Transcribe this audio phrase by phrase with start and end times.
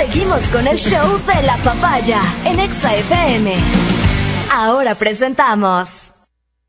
[0.00, 3.54] Seguimos con el show de la papaya en Exa FM.
[4.50, 6.10] Ahora presentamos.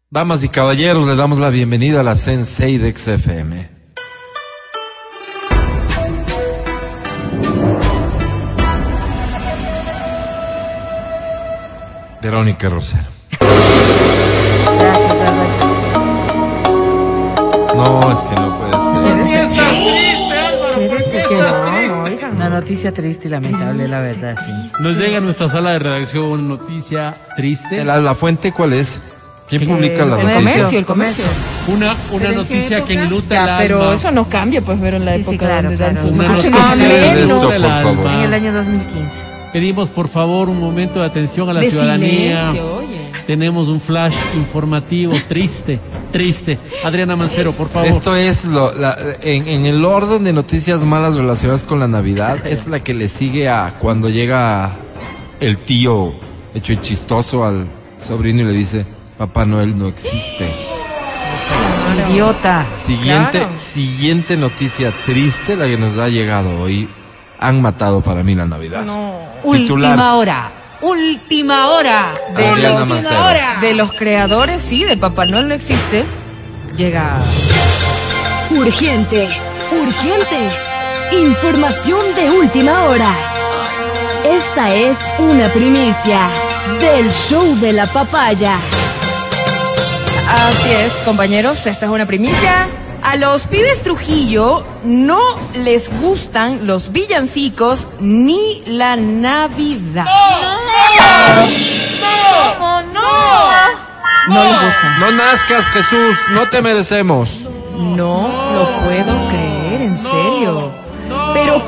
[0.10, 3.70] Damas y caballeros, le damos la bienvenida a la Sensei de XFM.
[12.22, 13.06] Verónica Rosero.
[17.78, 19.71] No, es que no puede ser.
[22.62, 24.72] Noticia triste y lamentable, la verdad, sí.
[24.80, 27.84] Nos llega a nuestra sala de redacción una noticia triste.
[27.84, 29.00] ¿La, la fuente cuál es?
[29.50, 30.34] ¿Quién publica la el noticia?
[30.36, 31.26] comercio, el comercio.
[31.68, 33.58] Una, una noticia que enluta el alma.
[33.60, 36.10] pero eso no cambia, pues, ver en la Sí, sí, época claro, donde dan claro.
[36.10, 37.18] Una noticia a de menos.
[37.18, 38.12] esto, por favor.
[38.14, 39.02] En el año 2015.
[39.52, 42.42] Pedimos por favor un momento de atención a la De ciudadanía.
[42.44, 42.81] silencio.
[43.32, 45.80] Tenemos un flash informativo triste,
[46.12, 46.60] triste.
[46.84, 47.88] Adriana Mancero, por favor.
[47.88, 52.46] Esto es lo, la- en, en el orden de noticias malas relacionadas con la Navidad,
[52.46, 54.72] es la que le sigue a cuando llega
[55.40, 56.12] el tío
[56.54, 57.68] hecho el chistoso al
[58.06, 58.86] sobrino y le dice,
[59.18, 60.50] Papá Noel no existe.
[62.12, 62.66] Idiota.
[62.76, 63.56] Siguiente, Claro.
[63.58, 66.86] siguiente noticia triste, la que nos ha llegado hoy.
[67.40, 68.82] Han matado para mí la Navidad.
[69.42, 69.92] Titular.
[69.92, 70.52] Última hora.
[70.82, 72.14] Última hora.
[72.36, 73.62] De Adriana los, Mancero.
[73.62, 76.06] de los creadores, sí, del Papá Noel no existe.
[76.76, 77.22] Llega.
[78.50, 79.30] Urgente,
[79.72, 80.50] urgente.
[81.12, 83.14] Información de última hora.
[84.24, 86.30] Esta es una primicia
[86.80, 88.56] del show de la papaya.
[90.30, 92.68] Así es, compañeros, esta es una primicia.
[93.12, 95.20] A los pibes Trujillo no
[95.54, 100.06] les gustan los villancicos ni la Navidad.
[100.06, 101.46] ¡No!
[102.94, 103.02] ¡No!
[104.30, 105.00] No les gustan.
[105.02, 107.42] No nazcas, Jesús, no te merecemos.
[107.78, 109.21] No lo puedo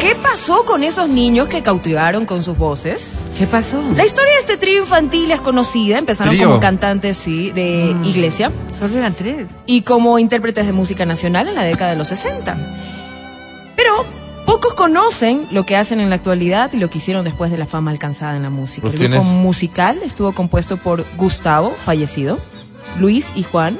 [0.03, 3.29] ¿qué pasó con esos niños que cautivaron con sus voces?
[3.37, 3.81] ¿Qué pasó?
[3.95, 6.47] La historia de este trío infantil es conocida, empezaron Trío.
[6.47, 9.47] como cantantes sí, de iglesia Solo eran tres.
[9.65, 12.57] y como intérpretes de música nacional en la década de los 60.
[13.75, 14.05] Pero
[14.45, 17.65] pocos conocen lo que hacen en la actualidad y lo que hicieron después de la
[17.65, 18.81] fama alcanzada en la música.
[18.81, 22.37] Pues El grupo tienes- musical estuvo compuesto por Gustavo, fallecido,
[22.99, 23.77] Luis y Juan.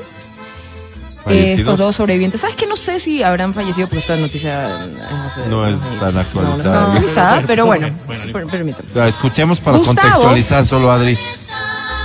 [1.28, 2.42] Eh, estos dos sobrevivientes.
[2.42, 6.14] ¿Sabes que No sé si habrán fallecido porque esta noticia eh, hace- No es tan
[6.14, 6.58] no, actualizada.
[6.58, 8.90] no tan actualizada, pero bueno, Bueno, per- permítame.
[9.10, 9.96] Escuchemos para Gustavo.
[10.02, 11.18] contextualizar solo, Adri.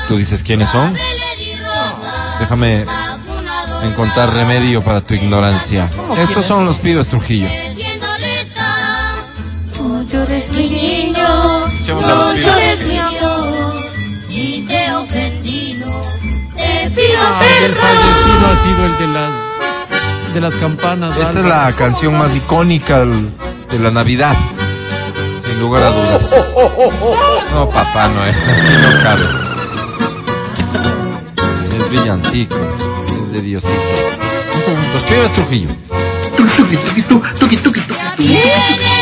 [0.06, 0.94] Tú dices quiénes son.
[2.38, 2.84] Déjame
[3.84, 5.88] encontrar remedio para tu ignorancia.
[6.18, 7.48] Estos son los pibes Trujillo.
[9.78, 12.80] No Escuchemos a no los pibes.
[16.90, 19.48] Pido Ah, el fallecido ha sido el de las
[20.34, 21.16] de las campanas.
[21.16, 24.36] Esta es la canción más icónica de la Navidad.
[25.46, 26.34] Sin lugar a dudas.
[27.54, 28.36] No, papá, no es.
[28.36, 29.34] No cabes.
[31.78, 32.56] Es villancico.
[33.20, 33.72] Es de Diosito.
[34.92, 35.68] Los pibes Trujillo.
[38.18, 38.97] Viene el niñito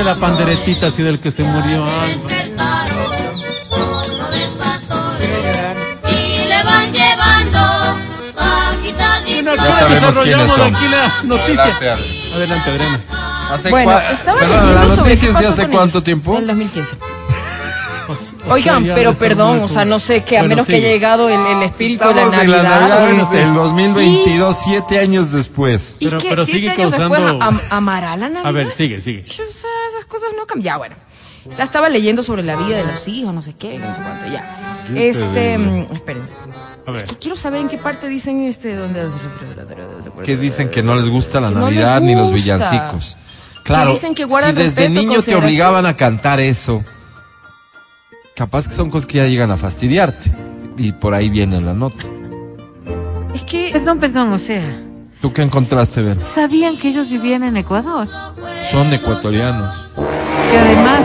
[0.00, 1.84] de la panderetita ha sido el que se murió.
[8.22, 10.76] Y paquitas y Una Ya desarrollamos quiénes son.
[10.76, 11.62] aquí la noticia.
[11.64, 12.32] Adelante.
[12.34, 13.00] Adelante, Adriana.
[13.50, 16.04] ¿Hace Bueno, estaba leyendo ¿La sobre noticia qué es de pasó hace con cuánto ellos.
[16.04, 16.34] tiempo?
[16.34, 16.96] En el 2015.
[18.08, 18.12] O-
[18.48, 20.86] o Oigan, pero perdón, o sea, no sé, que a Bueno, menos que sigue.
[20.86, 22.98] haya llegado el, el espíritu de la Estamos en la Navidad.
[23.00, 25.96] Navidad del 2022, siete años después.
[25.98, 28.46] Y Pero- que pero siete sigue años causando- después am- amará la Navidad.
[28.46, 29.22] A ver, sigue, sigue.
[29.24, 30.74] Yo, sea, esas cosas no cambian.
[30.74, 30.96] Ya, bueno.
[31.56, 34.26] Ya estaba leyendo sobre la vida de los hijos, no sé qué, no sé cuánto,
[34.26, 34.84] ya.
[34.94, 36.34] Este, mm, espérense.
[36.86, 37.04] A ver.
[37.04, 39.08] Que quiero saber en qué parte dicen este, donde...
[40.24, 43.16] Que dicen que no les gusta la Que no les Navidad ni los villancicos.
[43.64, 46.84] Claro, dicen que guardan si desde niño te obligaban a cantar eso,
[48.34, 50.30] capaz que son cosas que ya llegan a fastidiarte.
[50.76, 52.04] Y por ahí viene la nota.
[53.34, 53.70] Es que...
[53.72, 54.82] Perdón, perdón, o sea,
[55.20, 56.20] ¿Tú qué encontraste, Ver?
[56.20, 58.08] sabían que ellos vivían en Ecuador.
[58.70, 59.88] Son ecuatorianos.
[60.50, 61.00] Que además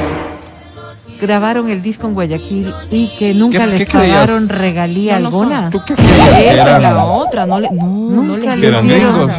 [1.20, 4.14] grabaron el disco en Guayaquil y que nunca ¿Qué- les qué creías?
[4.22, 5.70] pagaron regalía No, alguna.
[5.70, 8.68] ¿Tú qué creías Esa es la otra, no, le, no, no Nunca les les Que
[8.68, 9.14] eran dieron.
[9.14, 9.32] gringos.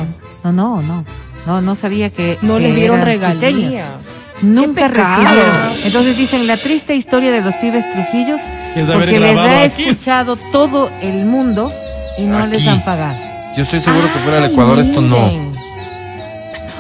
[0.44, 1.04] No, no, no.
[1.46, 2.38] No, no sabía que.
[2.42, 3.52] No que les dieron regalías.
[3.52, 3.84] quiteños.
[4.42, 5.72] Nunca recibieron.
[5.84, 8.40] Entonces dicen la triste historia de los pibes Trujillos
[8.92, 9.84] porque les ha aquí.
[9.84, 11.70] escuchado todo el mundo
[12.18, 13.16] y no les han pagado.
[13.56, 15.54] Yo estoy seguro que fuera el Ecuador esto no.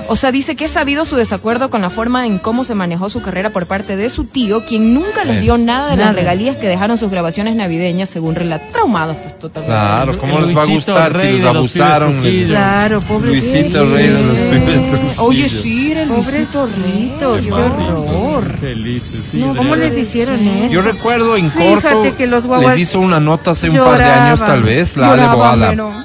[0.08, 3.10] O sea, dice que es sabido su desacuerdo con la forma en cómo se manejó
[3.10, 6.06] su carrera por parte de su tío, quien nunca les dio Es- nada de nada.
[6.06, 8.70] las regalías que dejaron sus grabaciones navideñas, según relatos.
[8.70, 9.76] Traumados, pues totalmente.
[9.76, 12.22] Claro, ¿cómo El les va a gustar si los abusaron?
[12.22, 12.46] les-.
[12.46, 15.22] Claro, pobre Luisito Rey de los pibes Trujillo.
[15.24, 16.46] Oye, sí, era el Rey.
[16.52, 18.56] torritos, qué horror.
[18.60, 20.72] Felices, sí, No, ¿Cómo les hicieron eso?
[20.72, 24.04] Yo recuerdo en corto, que los guaguas les hizo una nota hace un par de
[24.04, 25.96] años tal vez, la Ale Boada.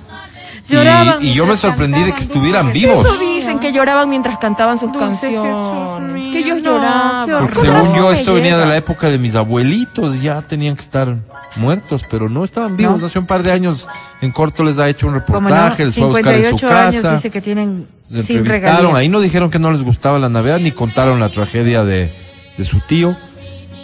[0.72, 3.00] Lloraban Y, y yo me sorprendí de que cantaban estuvieran vivos.
[3.00, 6.14] Eso dicen que lloraban mientras cantaban sus Dulce Jesús canciones.
[6.14, 7.40] mío, que ellos no, lloraban.
[7.42, 11.16] Porque según yo esto venía de la época de mis abuelitos, ya tenían que estar
[11.58, 13.00] muertos, pero no estaban vivos.
[13.02, 13.08] No.
[13.08, 13.88] Hace un par de años
[14.22, 15.48] en corto les ha hecho un ¿Cómo no?
[15.50, 17.16] reportaje, les fue a buscar en su 58 años casa.
[17.16, 18.96] dice que tienen sin entrevistaron, regalías.
[18.96, 22.14] ahí no dijeron que no les gustaba la Navidad ni contaron la tragedia de,
[22.58, 23.18] de su tío,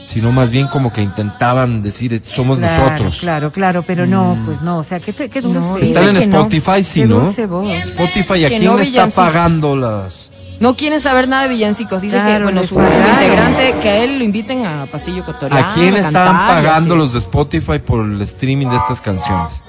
[0.08, 3.18] sino más bien como que intentaban decir "Eh, somos Claro, nosotros.
[3.20, 5.60] Claro, claro, pero no, pues no, o sea, qué, qué dulce.
[5.60, 6.38] No, Están en que no.
[6.38, 7.20] Spotify, sí, Qué ¿no?
[7.20, 7.68] dulce voz.
[7.68, 10.32] Spotify, ¿a Que quién no le está pagando las...?
[10.60, 12.02] No quieren saber nada de villancicos.
[12.02, 15.68] Dice que, bueno, su integrante, que a él lo inviten a Pasillo Cotoriano.
[15.68, 19.00] ¿A quién a estaban cantar y pagando los de Spotify por el streaming de estas
[19.00, 19.62] canciones?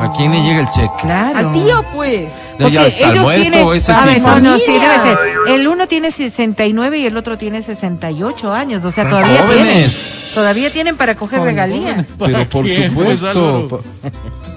[0.00, 0.88] ¿A quién le llega el cheque?
[1.00, 1.38] Claro.
[1.38, 2.32] Al tío, pues.
[2.58, 4.08] Ya, ya Porque está ellos muerto, tienen, ese a sí.
[4.08, 5.18] ver, fue- no, no, sí, debe ser.
[5.48, 10.10] El uno tiene 69 y el otro tiene 68 años, o sea, todavía jóvenes.
[10.12, 10.32] tienen.
[10.34, 12.06] Todavía tienen para coger regalías.
[12.18, 13.82] Pero ¿Para por quién, pues, supuesto.
[14.02, 14.08] Pa-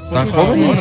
[0.05, 0.79] Están jóvenes.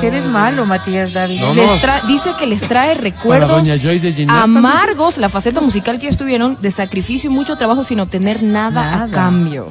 [0.00, 1.40] Que eres malo, Matías David.
[1.40, 1.78] No, Les no.
[1.78, 4.42] tra- dice que les trae recuerdos doña Joyce de Ginebra.
[4.42, 8.70] amargos la faceta musical que ellos tuvieron de sacrificio y mucho trabajo sin obtener nada,
[8.90, 9.04] Nada.
[9.04, 9.68] a cambio.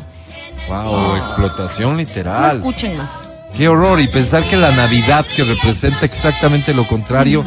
[0.68, 2.58] Wow, explotación No literal.
[2.58, 3.12] escuchen más.
[3.56, 4.00] Qué horror.
[4.00, 7.44] Y pensar que la Navidad, que representa exactamente lo contrario,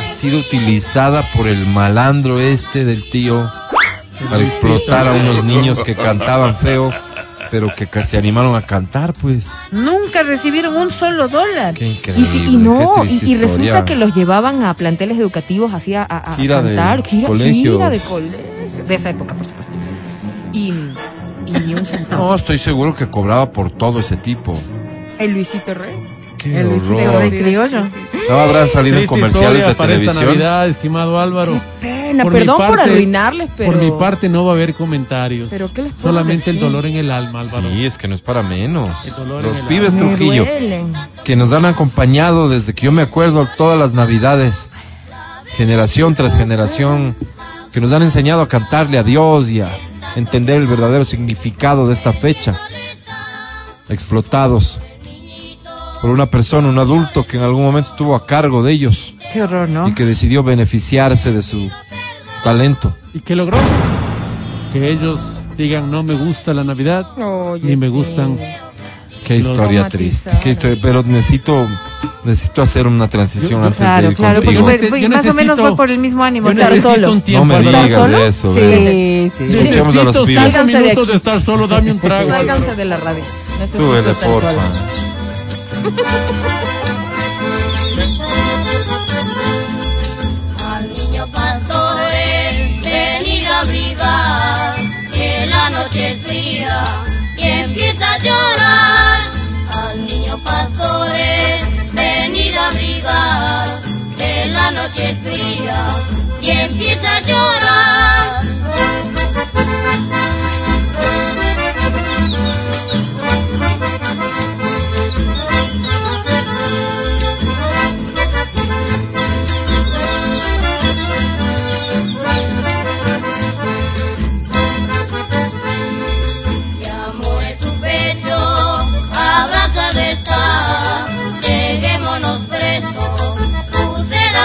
[0.00, 3.50] ha sido utilizada por el malandro este del tío
[4.30, 6.92] para explotar a unos niños que cantaban feo,
[7.50, 9.50] pero que se animaron a cantar, pues.
[9.72, 11.74] Nunca recibieron un solo dólar.
[11.74, 12.26] Qué Y, increíble.
[12.26, 16.36] si- y no, y, resulta que los llevaban a planteles educativos así a, a- a
[16.36, 17.04] Gira de cantar.
[17.06, 17.72] gira, colegio.
[17.74, 18.38] gira de colegio.
[18.88, 19.72] De esa época, por supuesto.
[20.52, 20.72] Y,
[21.46, 22.28] y ni un centavo.
[22.28, 24.58] No, estoy seguro que cobraba por todo ese tipo.
[25.18, 25.96] El Luisito Rey.
[26.38, 27.18] Qué El Luisito horror.
[27.18, 27.84] Rey criollo.
[28.28, 30.26] No habrán salido en comerciales de para esta televisión.
[30.26, 31.60] Navidad, estimado Álvaro.
[31.80, 33.72] Pena, Por mi perdón por arruinarles, pero.
[33.72, 35.48] Por mi parte no va a haber comentarios.
[35.48, 37.68] ¿Pero qué les puedo Solamente el dolor en el alma, Álvaro.
[37.70, 39.06] Sí, es que no es para menos.
[39.06, 40.46] El dolor en Los el pibes Trujillo,
[41.24, 44.68] que nos han acompañado desde que yo me acuerdo todas las navidades,
[45.56, 47.16] generación tras generación,
[47.72, 49.68] que nos han enseñado a cantarle a Dios y a
[50.16, 52.58] entender el verdadero significado de esta fecha.
[53.88, 54.78] Explotados
[56.04, 59.42] por una persona, un adulto que en algún momento estuvo a cargo de ellos Qué
[59.42, 59.88] horror, ¿no?
[59.88, 61.70] y que decidió beneficiarse de su
[62.42, 62.94] talento.
[63.14, 63.56] ¿Y qué logró?
[64.74, 67.92] Que ellos digan no me gusta la Navidad, Oye, ni me sí.
[67.92, 68.36] gustan.
[69.26, 71.66] Qué historia triste, qué historia, pero necesito
[72.22, 74.70] necesito hacer una transición Yo- antes de Claro, ir claro, porque contigo.
[74.82, 76.50] Yo fue- necesito- más o menos fue por el mismo ánimo.
[76.50, 77.12] Estar solo.
[77.12, 77.46] un tiempo.
[77.46, 78.18] No me digas solo?
[78.26, 79.32] eso, Sí, ve.
[79.38, 79.44] sí.
[79.56, 80.34] Escuchemos a los pibes.
[80.52, 81.10] Sálganse de minutos aquí.
[81.12, 82.28] de estar solo, dame un trago.
[82.28, 83.24] Sálganse de la radio.
[83.58, 84.52] Necesito Súbele, porfa.
[85.84, 85.92] Al
[90.94, 94.76] niño pastores, venid a abrigar,
[95.12, 96.84] que la noche es fría
[97.36, 99.18] y empieza a llorar.
[99.74, 103.68] Al niño pastores, venid a abrigar,
[104.16, 105.86] que la noche es fría
[106.40, 107.13] y empieza a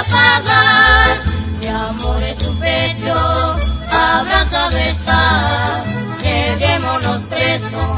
[0.10, 1.20] apagar.
[1.60, 3.56] Mi amor es su pecho,
[3.92, 5.84] abrazado está,
[6.22, 7.98] lleguémonos presto,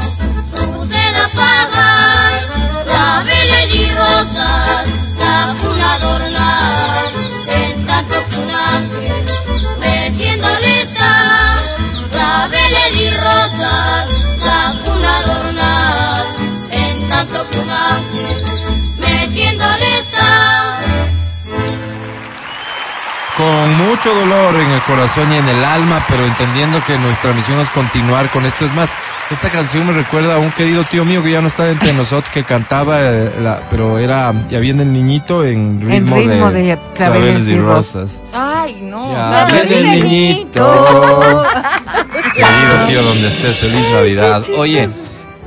[0.56, 2.34] su sed a apagar.
[2.86, 4.86] Claveles y rosas,
[5.20, 7.06] la cuna adornar,
[7.48, 9.26] en tanto ángel
[9.80, 11.58] meciéndole está.
[12.12, 14.06] Claveles y rosas,
[14.44, 16.26] la cuna adornar,
[16.72, 18.71] en tanto que
[23.42, 27.60] Con mucho dolor en el corazón y en el alma, pero entendiendo que nuestra misión
[27.60, 28.66] es continuar con esto.
[28.66, 28.92] Es más,
[29.32, 32.30] esta canción me recuerda a un querido tío mío que ya no está entre nosotros,
[32.32, 36.80] que cantaba, eh, la- pero era, ya viene el niñito en ritmo, ritmo de, de
[36.96, 38.22] Claveles y rosas.
[38.32, 39.12] Ay, no.
[39.12, 41.44] Ya o sea, viene el niñito.
[42.36, 44.44] Querido tío, donde estés, feliz Navidad.
[44.56, 44.88] Oye,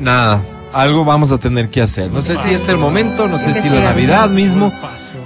[0.01, 2.11] nada, algo vamos a tener que hacer.
[2.11, 4.73] No sé si este es el momento, no sé si la Navidad mismo,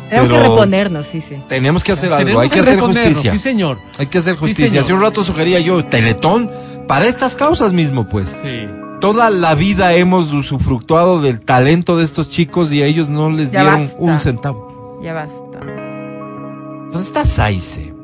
[0.08, 1.36] Tenemos que reponernos, sí, sí.
[1.48, 3.32] Tenemos que hacer algo, Tenemos hay que hacer justicia.
[3.32, 3.78] Sí, señor.
[3.98, 4.80] Hay que hacer justicia.
[4.80, 6.50] Hace un rato sugería yo, Teletón,
[6.86, 8.36] para estas causas mismo, pues.
[8.42, 8.68] Sí.
[9.00, 13.52] Toda la vida hemos usufructuado del talento de estos chicos y a ellos no les
[13.52, 13.96] Ya dieron basta.
[14.00, 14.98] un centavo.
[15.02, 15.58] Ya basta.
[15.60, 17.94] ¿Dónde está Saice?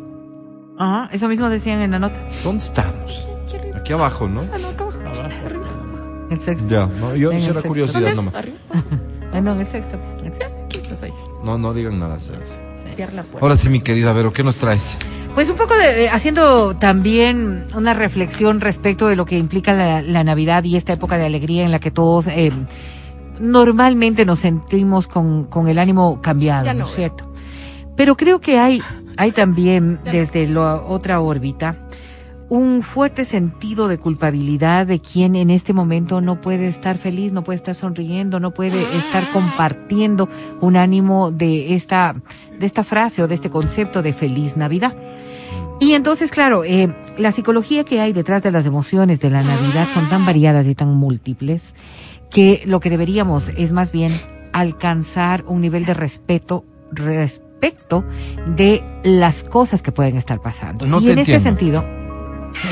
[0.78, 2.20] Ajá, eso mismo decían en la nota.
[2.44, 3.26] ¿Dónde estamos?
[3.74, 4.42] Aquí abajo, ¿no?
[6.30, 6.68] El sexto.
[6.68, 8.34] Ya, no, yo En era curiosidad nomás.
[9.32, 9.96] Ah, no, en el sexto.
[10.20, 10.53] En el sexto.
[11.42, 12.18] No, no digan nada.
[13.40, 14.96] Ahora sí, mi querida Vero, ¿qué nos traes?
[15.34, 20.22] Pues un poco de, haciendo también una reflexión respecto de lo que implica la, la
[20.22, 22.52] Navidad y esta época de alegría en la que todos eh,
[23.40, 27.24] normalmente nos sentimos con, con el ánimo cambiado, Ya ¿no es cierto?
[27.96, 28.80] Pero creo que hay,
[29.16, 31.78] hay también desde la otra órbita
[32.48, 37.42] un fuerte sentido de culpabilidad de quien en este momento no puede estar feliz, no
[37.42, 40.28] puede estar sonriendo, no puede estar compartiendo
[40.60, 42.14] un ánimo de esta,
[42.58, 44.94] de esta frase o de este concepto de feliz Navidad.
[45.80, 49.88] Y entonces, claro, eh, la psicología que hay detrás de las emociones de la Navidad
[49.92, 51.74] son tan variadas y tan múltiples
[52.30, 54.12] que lo que deberíamos es más bien
[54.52, 58.04] alcanzar un nivel de respeto respecto
[58.46, 60.86] de las cosas que pueden estar pasando.
[60.86, 61.84] No y te en este sentido,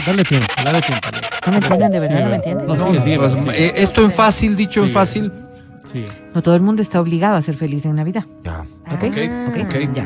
[0.06, 1.08] Dale tiempo, dale tiempo.
[1.46, 2.66] no me entienden de verdad, Sí, no me entienden.
[2.66, 3.18] No, sigue, sigue.
[3.18, 3.66] Pues, sigue.
[3.66, 5.32] eh, esto en fácil, dicho en fácil.
[5.92, 6.04] Sí.
[6.34, 8.24] No todo el mundo está obligado a ser feliz en Navidad.
[8.44, 8.60] Ya.
[8.92, 9.04] ¿Ok?
[9.48, 9.94] Ok, ok.
[9.94, 10.04] Ya.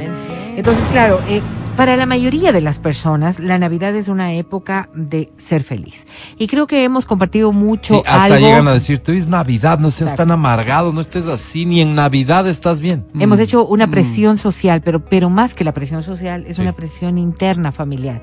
[0.56, 1.42] Entonces, claro, eh,
[1.76, 6.06] para la mayoría de las personas, la Navidad es una época de ser feliz.
[6.38, 8.38] Y creo que hemos compartido mucho Sí, hasta algo.
[8.38, 10.22] llegan a decirte, hoy es Navidad, no seas Exacto.
[10.22, 13.04] tan amargado, no estés así, ni en Navidad estás bien.
[13.20, 16.62] Hemos hecho una presión social, pero, pero más que la presión social, es Sí.
[16.62, 18.22] una presión interna familiar.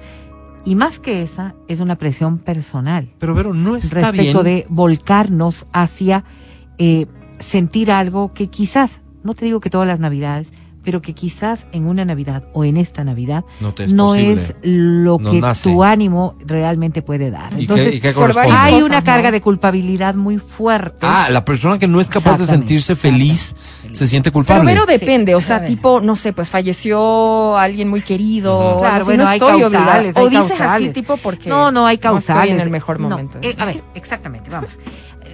[0.66, 3.10] Y más que esa, es una presión personal.
[3.20, 4.56] Pero, Vero, no está respecto bien.
[4.56, 6.24] de volcarnos hacia
[6.78, 7.08] eh,
[7.40, 10.54] sentir algo que quizás, no te digo que todas las navidades,
[10.84, 14.14] pero que quizás en una Navidad o en esta Navidad No te es no
[14.62, 15.70] lo No que nace.
[15.72, 17.54] tu ánimo realmente puede dar.
[17.58, 19.04] ¿Y Entonces, qué, y qué hay cosas, una ¿no?
[19.06, 21.00] carga de culpabilidad muy fuerte.
[21.08, 23.56] Ah, la persona que no es capaz de sentirse feliz
[23.92, 24.64] se siente Pero culpable.
[24.64, 28.58] mero depende, o sea, tipo, no sé, pues falleció alguien muy querido.
[28.58, 28.78] Ujú.
[28.78, 31.50] o Claro, bueno, no hay estoy causales, hay O dices así, tipo, porque.
[31.50, 32.44] No, no hay causales.
[32.44, 33.40] estoy en el mejor No, momento.
[33.42, 34.78] eh, a ver, exactamente, vamos.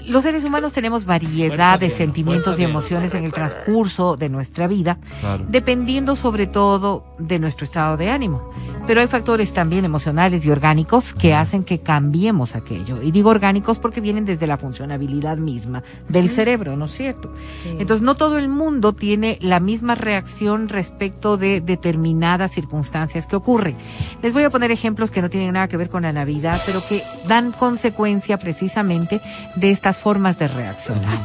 [0.10, 4.98] Los seres humanos tenemos variedad de sentimientos y emociones en el transcurso de nuestra vida,
[5.20, 5.46] Claro.
[5.48, 8.50] dependiendo sobre todo de nuestro estado de ánimo.
[8.88, 13.04] Pero hay factores también emocionales y orgánicos que hacen que cambiemos aquello.
[13.04, 17.32] Y digo orgánicos porque vienen desde la funcionabilidad misma del cerebro, ¿no es cierto?
[17.78, 23.76] Entonces, no todo el mundo tiene la misma reacción respecto de determinadas circunstancias que ocurren.
[24.24, 26.82] Les voy a poner ejemplos que no tienen nada que ver con la Navidad, pero
[26.90, 29.22] que dan consecuencia precisamente
[29.56, 31.18] de estas formas de reaccionar.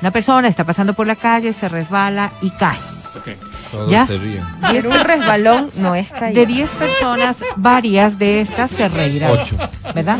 [0.00, 2.78] Una persona está pasando por la calle, se resbala y cae.
[3.16, 3.28] Ok.
[3.70, 4.06] Todos ¿Ya?
[4.06, 4.44] se ríen.
[4.70, 6.40] Pero un resbalón no es caída.
[6.40, 9.32] De 10 personas, varias de estas se reirán.
[9.32, 9.56] Ocho.
[9.94, 10.18] ¿Verdad?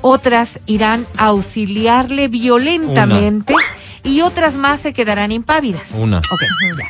[0.00, 3.54] Otras irán a auxiliarle violentamente
[4.02, 5.90] y otras más se quedarán impávidas.
[5.92, 6.18] Una.
[6.18, 6.42] Ok,
[6.78, 6.88] ya.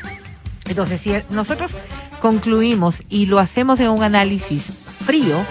[0.67, 1.77] Entonces, si nosotros
[2.21, 4.73] concluimos y lo hacemos en un análisis
[5.05, 5.45] frío,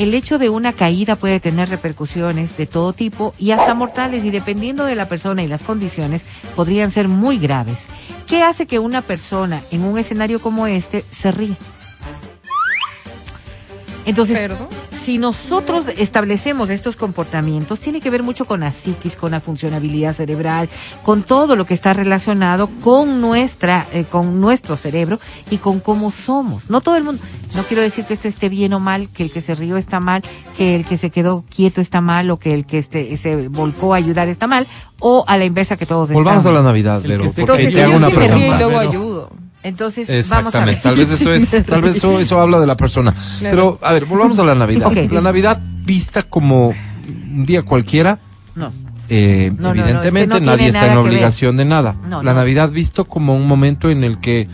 [0.00, 4.30] el hecho de una caída puede tener repercusiones de todo tipo y hasta mortales y
[4.30, 6.24] dependiendo de la persona y las condiciones
[6.56, 7.80] podrían ser muy graves.
[8.26, 11.54] ¿Qué hace que una persona en un escenario como este se ríe?
[14.06, 14.50] Entonces.
[15.10, 20.14] Si nosotros establecemos estos comportamientos, tiene que ver mucho con la psiquis, con la funcionabilidad
[20.14, 20.68] cerebral,
[21.02, 25.18] con todo lo que está relacionado con nuestra, eh, con nuestro cerebro
[25.50, 26.70] y con cómo somos.
[26.70, 27.20] No todo el mundo,
[27.56, 29.98] no quiero decir que esto esté bien o mal, que el que se rió está
[29.98, 30.22] mal,
[30.56, 33.94] que el que se quedó quieto está mal, o que el que este, se volcó
[33.94, 34.68] a ayudar está mal,
[35.00, 37.92] o a la inversa que todos Volvamos a la Navidad, se- porque Entonces, te hago
[37.94, 38.58] yo una sí me río y pregunta.
[38.58, 39.30] luego Pero- ayudo.
[39.62, 40.74] Entonces, vamos a ver.
[40.74, 43.14] Exactamente, tal vez eso es, tal vez eso, eso habla de la persona.
[43.40, 44.90] Pero, a ver, volvamos a la Navidad.
[45.10, 48.18] La Navidad vista como un día cualquiera,
[48.54, 48.72] No.
[49.08, 51.94] eh, No, no, no, evidentemente es que no nadie está en obligación de nada.
[52.08, 52.32] No, la.
[52.34, 54.48] Navidad visto como un momento en el que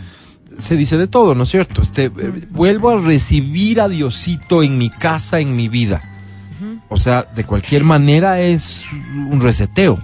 [0.57, 1.81] se dice de todo, ¿no es cierto?
[1.81, 6.01] Este, eh, vuelvo a recibir a Diosito en mi casa, en mi vida.
[6.89, 8.85] O sea, de cualquier manera es
[9.29, 9.99] un reseteo.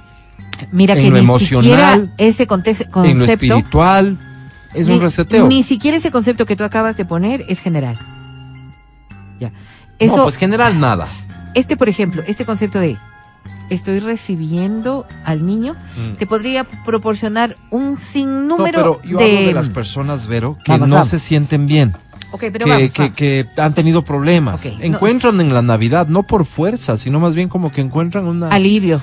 [0.72, 4.17] Mira En que lo ni emocional, ese concepto En lo espiritual
[4.74, 5.48] es un Ni- reseteo.
[5.48, 7.98] Ni siquiera ese concepto que tú acabas de poner es general.
[9.39, 9.51] Ya.
[10.00, 11.08] Eso, no, pues general nada.
[11.53, 12.98] este, por ejemplo, este concepto de
[13.70, 16.15] estoy recibiendo al niño, Mm.
[16.18, 19.24] te podría proporcionar un No, sinnúmero pero yo de...
[19.38, 21.10] hablo de las personas, Vero, que Vamos, no vamos.
[21.10, 21.94] se sienten bien,
[22.39, 24.65] pero que, vamos, que, han tenido problemas.
[24.65, 28.50] No- encuentran en la Navidad, no por fuerza, sino más bien como que encuentran una...
[28.50, 29.01] Alivio.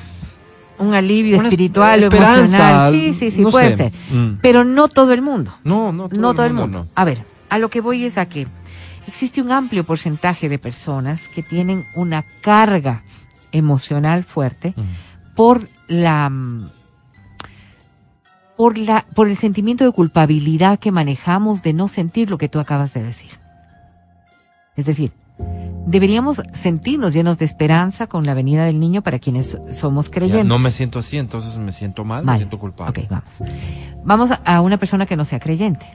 [0.80, 2.92] Un alivio Una espiritual o esperanza, emocional.
[2.92, 3.76] Sí, sí, sí, no puede sé.
[3.76, 3.92] ser.
[4.10, 4.38] Mm.
[4.42, 5.52] Pero no todo el mundo.
[5.62, 6.78] No, no, todo, no el, todo el mundo.
[6.78, 6.92] mundo.
[6.94, 8.48] A ver, a lo que voy es a que
[9.06, 13.02] existe un amplio porcentaje de personas que tienen una carga
[13.52, 14.74] emocional fuerte
[15.34, 16.70] por la mm,
[18.56, 22.58] por la por el sentimiento de culpabilidad que manejamos de no sentir lo que tú
[22.58, 23.38] acabas de decir.
[24.76, 25.12] Es decir,
[25.86, 30.44] deberíamos sentirnos llenos de esperanza con la venida del niño para quienes somos Ya, creyentes.
[30.46, 32.34] no me siento así, entonces me siento mal, Mal.
[32.34, 33.02] me siento culpable.
[33.02, 33.42] Ok, vamos.
[34.04, 35.86] Vamos a- una persona que no sea creyente.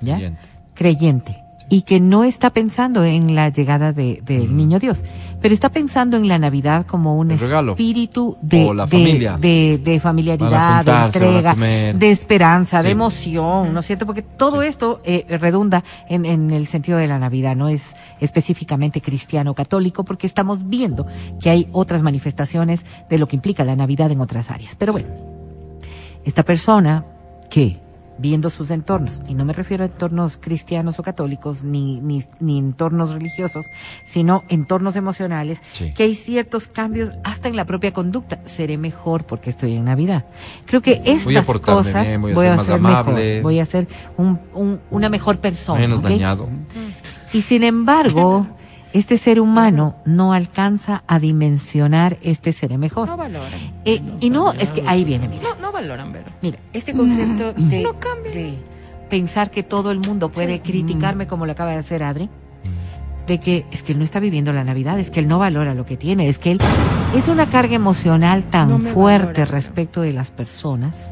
[0.00, 0.14] ¿Ya?
[0.16, 0.40] Siguiente.
[0.74, 5.04] creyente y que no está pensando en la llegada de- del niño Dios,
[5.40, 7.72] pero está pensando en la Navidad como un regalo.
[7.72, 9.38] espíritu de, la de- familia.
[9.38, 14.04] de, de familiaridad, de entrega, de esperanza, de emoción, ¿no es cierto?
[14.04, 19.00] Porque todo esto eh, redunda en, en el sentido de la Navidad, no es específicamente
[19.00, 21.06] cristiano o católico, porque estamos viendo
[21.40, 24.74] que hay otras manifestaciones de lo que implica la Navidad en otras áreas.
[24.76, 25.08] Pero bueno,
[26.24, 27.06] esta persona
[27.48, 27.78] que
[28.22, 32.56] viendo sus entornos, y no me refiero a entornos cristianos o católicos, ni, ni, ni
[32.58, 33.66] entornos religiosos,
[34.06, 35.92] sino entornos emocionales, Sí.
[35.92, 38.40] que hay ciertos cambios hasta en la propia conducta.
[38.46, 40.24] Seré mejor porque estoy en Navidad.
[40.64, 43.12] Creo que estas Voy a cosas bien, voy a ser más ser amable.
[43.24, 45.80] mejor, voy a ser un, un- una mejor persona.
[45.80, 46.04] Menos ¿ok?
[46.04, 46.48] dañado.
[47.32, 48.46] Y sin embargo,
[48.92, 53.08] este ser humano no alcanza a dimensionar este seré mejor.
[53.08, 53.50] No valoran.
[53.84, 55.42] Eh, y no, es que ahí viene, mira.
[55.42, 56.28] No, no valoran, Vero.
[56.42, 58.32] Mira, este concepto de, No cambia.
[58.32, 58.54] de
[59.08, 62.28] pensar que todo el mundo puede criticarme como lo acaba de hacer Adri,
[63.26, 65.74] de que es que él no está viviendo la Navidad, es que él no valora
[65.74, 66.60] lo que tiene, es que él
[67.14, 69.44] es una carga emocional tan No fuerte valora.
[69.46, 71.10] respecto de las personas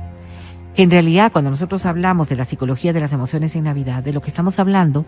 [0.75, 4.13] que en realidad cuando nosotros hablamos de la psicología de las emociones en Navidad, de
[4.13, 5.05] lo que estamos hablando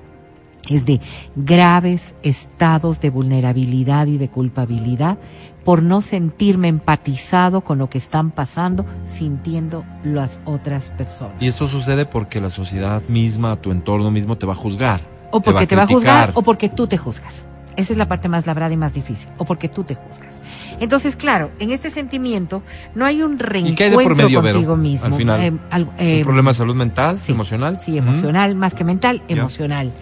[0.68, 1.00] es de
[1.36, 5.18] graves estados de vulnerabilidad y de culpabilidad
[5.64, 11.40] por no sentirme empatizado con lo que están pasando, sintiendo las otras personas.
[11.40, 15.00] Y esto sucede porque la sociedad misma, tu entorno mismo te va a juzgar.
[15.30, 17.46] O porque te va a, juzgar o porque tú te juzgas.
[17.76, 19.28] Esa es la parte más labrada y más difícil.
[19.38, 20.42] O porque tú te juzgas.
[20.78, 22.62] Entonces, claro, en este sentimiento
[22.94, 25.06] no hay un reencuentro hay Vero, contigo mismo.
[25.06, 25.40] al final?
[25.40, 27.80] Eh, algo- eh, ¿Un problema de salud mental, sí, emocional?
[27.80, 29.92] Sí, emocional, más que mental, emocional.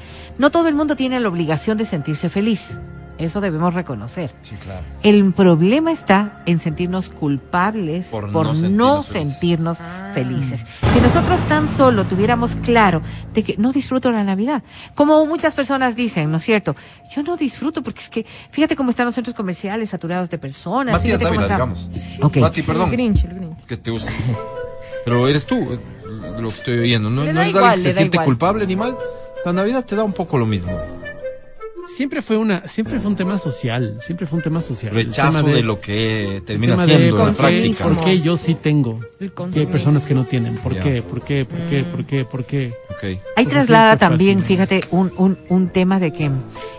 [0.41, 2.71] No todo el mundo tiene la obligación de sentirse feliz.
[3.19, 4.31] Eso debemos reconocer.
[4.41, 4.81] Sí, claro.
[5.03, 9.79] El problema está en sentirnos culpables por, Por no no sentirnos, sentirnos
[10.15, 10.65] felices.
[10.95, 13.03] Si nosotros tan solo tuviéramos claro
[13.35, 14.63] de que no disfruto la Navidad,
[14.95, 16.75] como muchas personas dicen, ¿no es cierto?
[17.15, 20.95] Yo no disfruto porque es que fíjate cómo están los centros comerciales saturados de personas.
[20.95, 22.17] Matías Dávila, digamos.
[22.23, 22.39] Ok.
[22.39, 22.89] Mati, perdón.
[22.89, 23.67] El Grinch, el Grinch.
[23.67, 24.11] Que te usa.
[25.05, 25.81] Pero eres tú, eh,
[26.41, 27.11] lo que estoy oyendo.
[27.11, 28.25] No, no eres igual, alguien que se siente igual.
[28.25, 28.97] culpable ni mal.
[29.45, 30.79] La Navidad te da un poco lo mismo.
[31.97, 34.95] Siempre fue una, siempre fue un tema social, siempre fue un tema social.
[34.95, 37.85] Rechazo tema de, lo que termina siendo en la por qué- práctica.
[37.85, 39.01] ¿Por qué yo sí tengo?
[39.55, 40.57] Y hay personas que no tienen.
[40.59, 40.83] ¿Por Ya.
[40.83, 41.03] qué?
[41.03, 41.45] ¿Por qué?
[41.45, 41.85] ¿Por qué?
[41.85, 42.25] ¿Por qué?
[42.25, 42.73] ¿Por qué?
[42.91, 43.21] Ok.
[43.37, 46.25] Ahí traslada también, fíjate, un, un, un tema de que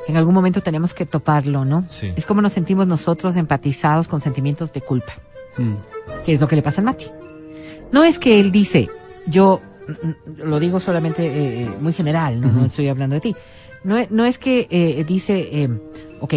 [0.08, 1.84] en algún momento tenemos que toparlo, ¿no?
[1.89, 2.12] Sí.
[2.15, 5.13] Es como nos sentimos nosotros empatizados con sentimientos de culpa.
[5.58, 5.76] Mm.
[6.26, 7.08] que es lo que le pasa al Mati.
[7.91, 8.89] No es que él dice,
[9.28, 9.62] yo
[10.37, 13.35] lo digo solamente eh, muy general, no, no estoy hablando de ti.
[13.83, 15.69] No, es- no es que eh, dice, eh,
[16.19, 16.33] ok,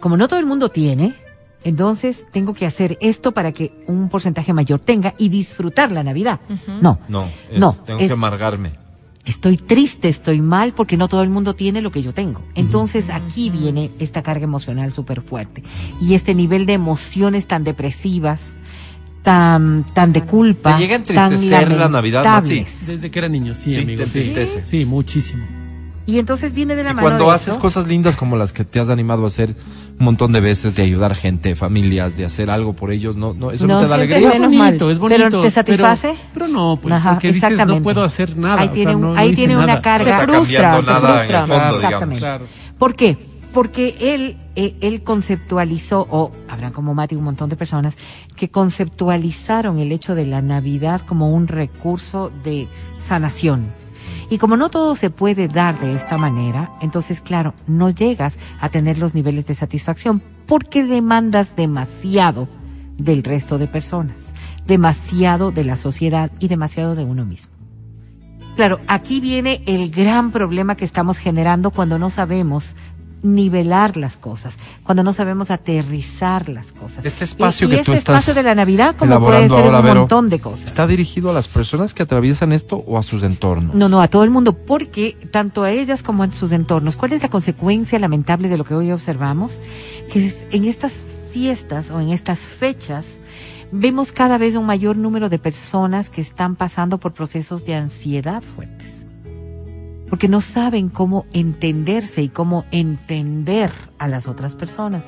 [0.00, 1.14] como no todo el mundo tiene,
[1.62, 6.40] entonces tengo que hacer esto para que un porcentaje mayor tenga y disfrutar la Navidad.
[6.80, 8.72] No, No, es- No, tengo es- que amargarme.
[9.24, 12.42] estoy triste, estoy mal porque no todo el mundo tiene lo que yo tengo.
[12.54, 15.62] Entonces aquí viene esta carga emocional súper fuerte
[16.02, 18.56] y este nivel de emociones tan depresivas,
[19.24, 20.76] tan, tan de culpa.
[20.76, 22.64] ¿Te llega a tan entristecer la Navidad, Mati?
[22.86, 24.04] Desde que era niño, sí, Sí, amigo.
[24.04, 24.18] te sí.
[24.18, 24.64] entristece.
[24.64, 25.44] Sí, muchísimo.
[26.06, 27.58] Y entonces viene de la Y mano cuando de haces eso.
[27.58, 29.56] cosas lindas como las que te has animado a hacer
[29.98, 33.50] un montón de veces, de ayudar gente, familias, de hacer algo por ellos, no, no,
[33.50, 34.18] eso no, No, te da alegría.
[34.34, 34.90] es bonito, mal.
[34.92, 35.22] es bonito.
[35.30, 36.08] Pero ¿te satisface?
[36.08, 38.60] Pero, pero no, pues Ajá, porque dices, no puedo hacer nada.
[38.60, 39.80] Ahí o tiene sea, un- no- no ahí hice tiene una nada.
[39.80, 40.20] carga.
[40.20, 41.00] Se frustra, se frustra.
[41.00, 42.20] en el fondo, Claro, exactamente.
[42.20, 42.44] Claro.
[42.78, 43.16] ¿Por qué?
[43.54, 47.96] Porque él, eh, él conceptualizó, o habrán como Mati un montón de personas,
[48.36, 53.72] que conceptualizaron el hecho de la Navidad como un recurso de sanación.
[54.28, 58.68] Y como no todo se puede dar de esta manera, entonces, claro, no llegas a
[58.68, 62.48] tener los niveles de satisfacción porque demandas demasiado
[62.98, 64.20] del resto de personas,
[64.66, 67.54] demasiado de la sociedad y demasiado de uno mismo.
[68.56, 72.76] Claro, aquí viene el gran problema que estamos generando cuando no sabemos
[73.24, 77.04] nivelar las cosas, cuando no sabemos aterrizar las cosas.
[77.04, 79.52] Este espacio Y- y que este tú estás espacio de la Navidad, como puede ser
[79.64, 80.66] ahora, un Vero, montón de cosas.
[80.66, 83.74] ¿Está dirigido a las personas que atraviesan esto o a sus entornos?
[83.74, 86.96] No, no, a todo el mundo, porque tanto a ellas como a sus entornos.
[86.96, 89.52] ¿Cuál es la consecuencia lamentable de lo que hoy observamos?
[90.12, 90.92] Que es- en estas
[91.32, 93.06] fiestas o en estas fechas
[93.72, 98.42] vemos cada vez un mayor número de personas que están pasando por procesos de ansiedad
[98.54, 99.03] fuertes.
[100.08, 105.04] Porque no saben cómo entenderse y cómo entender a las otras personas.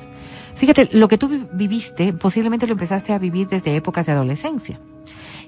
[0.55, 4.79] Fíjate, lo que tú vi- viviste, posiblemente lo empezaste a vivir desde épocas de adolescencia.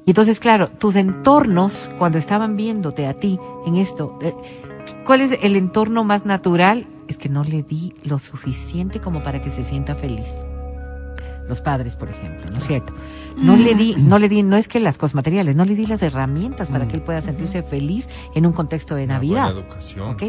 [0.05, 4.33] Y entonces, claro, tus entornos, cuando estaban viéndote a ti en esto, eh,
[5.05, 6.87] ¿cuál es el entorno más natural?
[7.07, 10.27] Es que no le di lo suficiente como para que se sienta feliz.
[11.47, 12.93] Los padres, por ejemplo, ¿no es cierto?
[13.37, 15.85] No le di, no le di, no es que las cosas materiales, no le di
[15.85, 19.51] las herramientas para que él pueda sentirse feliz en un contexto de Navidad.
[19.51, 20.11] educación.
[20.11, 20.23] ¿ok?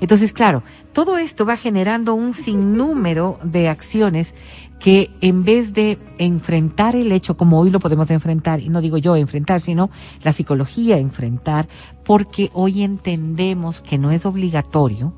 [0.00, 4.34] Entonces, claro, todo esto va generando un sinnúmero de acciones
[4.78, 8.98] que en vez de enfrentar el hecho como hoy lo podemos enfrentar, y no digo
[8.98, 9.90] yo enfrentar, sino
[10.22, 11.68] la psicología enfrentar,
[12.04, 15.14] porque hoy entendemos que no es obligatorio,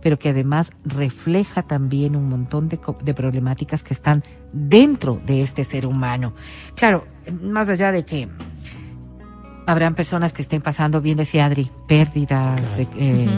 [0.00, 5.64] pero que además refleja también un montón de, de problemáticas que están dentro de este
[5.64, 6.34] ser humano.
[6.74, 7.06] Claro,
[7.42, 8.28] más allá de que
[9.66, 13.28] habrán personas que estén pasando, bien decía Adri, pérdidas eh, eh,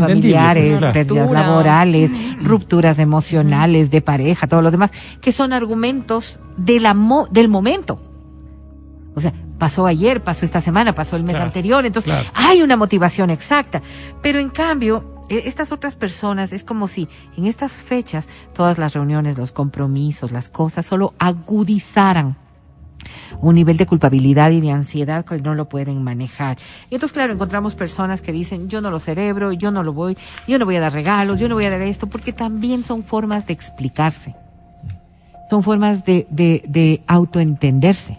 [0.00, 2.10] familiares, pues, pérdidas laborales,
[2.42, 4.90] rupturas emocionales, de pareja, todo lo demás,
[5.20, 8.00] que son argumentos de la mo- del momento.
[9.14, 12.28] O sea, pasó ayer, pasó esta semana, pasó el mes Claro, anterior, entonces claro.
[12.34, 13.80] hay una motivación exacta.
[14.20, 19.38] Pero en cambio, estas otras personas es como si en estas fechas todas las reuniones,
[19.38, 22.36] los compromisos, las cosas solo agudizaran
[23.40, 26.58] un nivel de culpabilidad y de ansiedad que no lo pueden manejar.
[26.90, 30.16] Y entonces, claro, encontramos personas que dicen, yo no lo cerebro, yo no lo voy,
[30.46, 33.04] yo no voy a dar regalos, yo no voy a dar esto, porque también son
[33.04, 34.34] formas de explicarse.
[35.50, 38.18] Son formas de, de, de autoentenderse.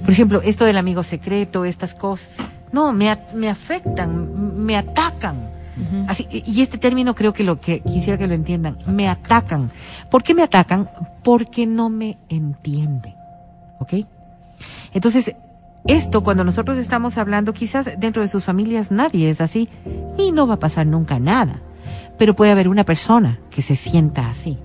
[0.00, 2.28] Por ejemplo, esto del amigo secreto, estas cosas,
[2.72, 5.61] no, me, me afectan, me atacan.
[6.30, 9.66] Y este término creo que lo que quisiera que lo entiendan, me atacan.
[10.10, 10.90] ¿Por qué me atacan?
[11.22, 13.14] Porque no me entienden.
[13.78, 13.94] ¿Ok?
[14.92, 15.34] Entonces,
[15.86, 19.68] esto cuando nosotros estamos hablando, quizás dentro de sus familias nadie es así
[20.18, 21.60] y no va a pasar nunca nada.
[22.18, 24.58] Pero puede haber una persona que se sienta así.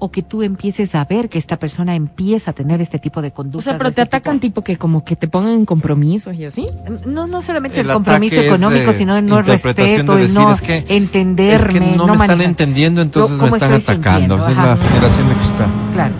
[0.00, 3.28] O que tú empieces a ver que esta persona empieza a tener este tipo de
[3.28, 3.64] O conductas.
[3.64, 6.36] sea, pero o te este atacan tipo- tipo que como que te pongan en compromisos
[6.36, 6.66] y así.
[7.06, 10.34] no, no solamente el, El compromiso económico, eh, sino el no respeto, de el decir,
[10.34, 11.66] no es que- entenderme.
[11.68, 12.42] Es que no, me están manejar.
[12.50, 14.36] entendiendo, entonces me ¿cómo están atacando.
[14.36, 15.66] es la generación de cristal.
[15.92, 16.14] Claro.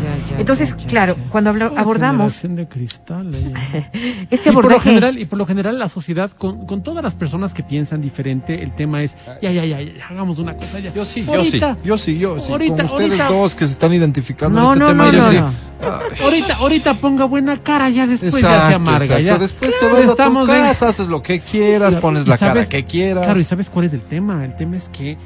[0.51, 4.27] Entonces, claro, cuando hablo- ¿Cómo abordamos de cristal, eh?
[4.31, 7.03] este y por lo abordaje, general y por lo general la sociedad con, con todas
[7.05, 10.79] las personas que piensan diferente el tema es ya ya ya, ya, hagamos una cosa
[10.81, 12.51] ya Yo sí, Ahorita- yo sí, yo sí, yo sí.
[12.53, 15.13] ahorita- Con ustedes ahorita- dos que se están identificando No, en este no, tema, no,
[15.13, 15.37] yo no, sí.
[15.83, 16.25] no.
[16.25, 19.23] ahorita ahorita ponga buena cara ya después ya se amarga exacto.
[19.25, 22.27] ya Después Claro, te vas a tu en- casa, haces lo que quieras, Sí, pones
[22.27, 23.25] la cara que quieras.
[23.27, 24.45] Claro, y sabes cuál es el tema.
[24.47, 25.19] El tema es que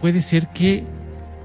[0.00, 0.84] puede ser que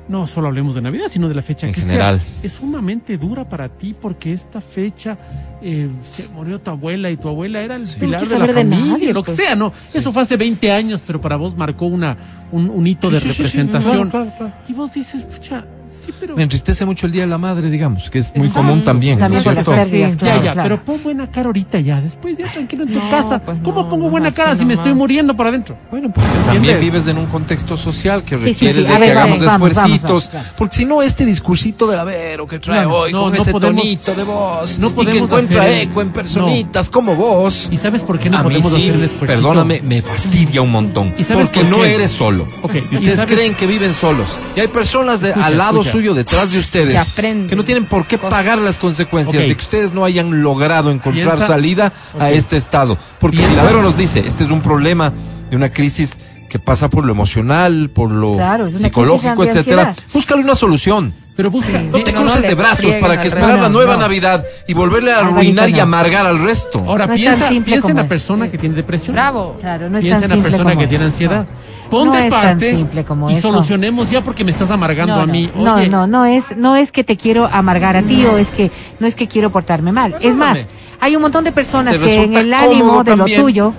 [0.07, 2.19] no solo hablemos de Navidad, sino de la fecha En que general.
[2.21, 2.39] sea.
[2.43, 5.17] Es sumamente dura para ti porque esta fecha
[5.61, 8.85] eh, se murió tu abuela y tu abuela era el pilar de la de familia,
[8.85, 9.37] nadie, lo que pues.
[9.37, 9.73] sea, ¿no?
[9.93, 12.17] Eso fue hace 20 años, pero para vos marcó una
[12.51, 14.09] un, un hito de Sí, sí, sí, sí, representación.
[14.09, 14.53] claro, claro, claro.
[14.69, 15.65] Y vos dices, pucha,
[16.05, 18.67] sí, pero Me entristece mucho el Día de la Madre, digamos, que es muy Exacto.
[18.67, 19.81] común también, También ¿no por las cierto?
[19.83, 20.69] pérdidas, Sí, claro, ya, ya, claro.
[20.69, 23.39] pero pon buena cara ahorita ya, después ya tranquilo en tu No, casa.
[23.39, 25.77] pues ¿Cómo no, pongo no, buena cara si me estoy muriendo por adentro?
[25.91, 28.87] Bueno, porque también vives en un contexto social que Sí, sí, requiere sí.
[28.87, 30.09] de A ver, que hagamos vamos, esfuercitos.
[30.09, 30.51] vamos, vamos.
[30.57, 33.51] Porque si no, este discursito de la Vero que trae hoy, no, con no ese
[33.51, 37.69] podemos- tonito de voz, no y que encuentra hacer eco en personitas como vos.
[37.71, 39.25] ¿Y sabes por qué no a podemos sí, hacer el esfuerzo?
[39.35, 41.13] perdóname, me fastidia un montón.
[41.17, 42.45] ¿Y sabes Porque por no eres solo.
[42.61, 44.27] Ok, y ¿y ustedes creen que viven solos.
[44.55, 45.83] Y hay personas de, al lado.
[45.95, 49.93] Suyo, detrás de ustedes, Que no tienen por qué pagar las consecuencias de que ustedes
[49.93, 52.97] no hayan logrado encontrar Piensa- salida a este estado.
[53.19, 55.13] Porque si Piensa- la Vero nos dice, este es un problema
[55.49, 56.17] de una crisis
[56.49, 59.95] que pasa por lo emocional, por lo Claro, psicológico, etcétera.
[60.13, 61.13] Búscale una solución.
[61.35, 61.81] Pero busca.
[61.81, 63.97] No te no, cruces no de brazos para que esperar la nueva.
[63.97, 66.79] Navidad y volverle a arruinar y amargar al resto.
[66.87, 68.07] Ahora piensa, piensa en la es.
[68.07, 69.15] persona que tiene depresión.
[69.15, 69.57] Bravo.
[69.59, 70.89] Claro, no es piensa tan en la persona que es.
[70.89, 71.45] tiene ansiedad.
[71.85, 71.89] No.
[71.89, 73.49] Pon No de es tan parte simple como y eso.
[73.51, 75.49] solucionemos ya porque me estás amargando No, a mí.
[75.55, 78.47] no, Oye, no, no es, no es que te quiero amargar a ti o es
[78.49, 80.15] que no es que quiero portarme mal.
[80.21, 80.59] Es más,
[80.99, 83.73] hay un montón de personas que en el ánimo de lo tuyo,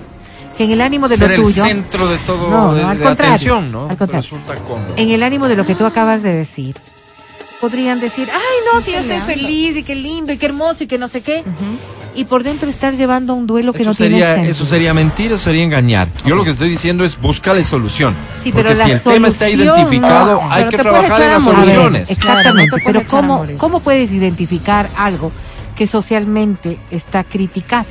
[0.57, 2.89] que en el ánimo de Ser lo el tuyo, centro de todo, No, de, no,
[2.89, 3.89] al de contrario, atención, ¿no?
[3.89, 4.21] al contrario.
[4.21, 4.93] Resulta cómodo.
[4.95, 6.75] en el ánimo de lo que tú acabas de decir,
[7.61, 8.39] podrían decir, ay
[8.73, 11.21] no, si yo estoy feliz y qué lindo y qué hermoso y que no sé
[11.21, 11.43] qué,
[12.17, 14.51] y por dentro estar llevando un duelo que Eso no tiene sería, sentido.
[14.51, 16.07] eso sería mentir, eso sería engañar.
[16.25, 18.15] Yo lo que estoy diciendo es búscale solución.
[18.43, 21.31] Sí, porque pero si la el tema está solución, identificado, no, hay que trabajar en
[21.31, 21.45] las.
[21.47, 22.09] A ver, soluciones.
[22.11, 23.45] exactamente, Claro, no te pero ¿cómo.
[23.57, 25.31] ¿cómo puedes identificar algo
[25.75, 27.85] que socialmente está criticado?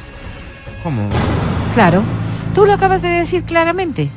[0.83, 1.09] ¿Cómo?
[1.75, 2.03] Claro,
[2.55, 4.11] tú lo acabas de decir claramente.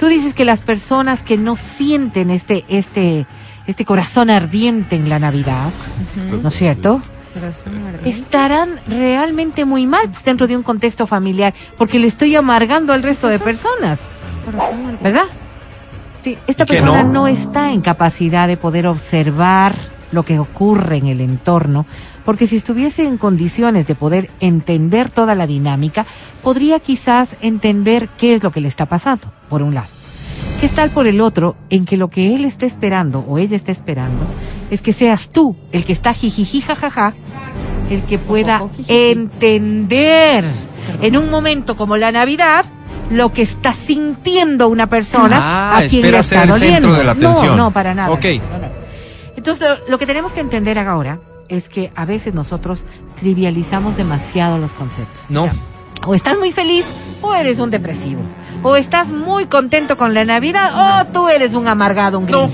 [0.00, 3.26] Tú dices que las personas que no sienten este, este,
[3.66, 5.70] este corazón ardiente en la Navidad,
[6.42, 7.00] ¿no es cierto?
[8.04, 13.02] Estarán realmente muy mal pues, dentro de un contexto familiar, porque le estoy amargando al
[13.02, 13.98] resto de personas,
[15.02, 15.24] ¿verdad?
[16.22, 16.36] Sí.
[16.46, 17.12] Esta ¿Y que persona no?
[17.12, 17.26] no?
[17.26, 19.76] está en capacidad de poder observar
[20.10, 21.86] lo que ocurre en el entorno,
[22.24, 26.06] porque si estuviese en condiciones de poder entender toda la dinámica,
[26.42, 29.97] podría quizás entender qué es lo que le está pasando, por un lado.
[30.60, 33.54] ¿Qué es tal por el otro en que lo que él está esperando o ella
[33.56, 34.26] está esperando
[34.70, 37.14] es que seas tú el que está jijiji jajaja,
[37.90, 40.44] el que pueda entender
[41.00, 42.64] en un momento como la Navidad
[43.10, 46.74] lo que está sintiendo una persona Ah, a quien le está ser el doliendo.
[46.74, 47.56] centro de la atención.
[47.56, 48.10] No, no, para nada.
[48.10, 48.24] Ok.
[48.50, 48.68] No, no.
[49.36, 52.84] Entonces, lo, lo que tenemos que entender ahora es que a veces nosotros
[53.18, 55.22] trivializamos demasiado los conceptos.
[55.30, 55.48] No.
[56.06, 56.84] O estás muy feliz
[57.22, 58.22] o eres un depresivo.
[58.62, 62.52] O estás muy contento con la Navidad o tú eres un amargado, un grinch.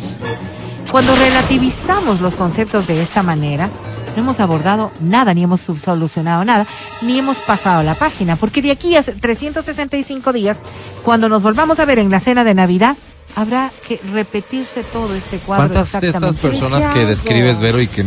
[0.90, 3.70] Cuando relativizamos los conceptos de esta manera,
[4.14, 6.66] no hemos abordado nada, ni hemos solucionado nada,
[7.02, 10.58] ni hemos pasado la página, porque de aquí a 365 días,
[11.02, 12.96] cuando nos volvamos a ver en la cena de Navidad,
[13.34, 15.72] habrá que repetirse todo este cuadro.
[15.72, 18.04] ¿Cuántas de estas personas que describes, Vero, y que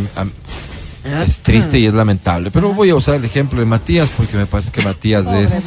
[1.22, 2.50] es triste y es lamentable?
[2.50, 5.64] Pero voy a usar el ejemplo de Matías porque me parece que Matías es...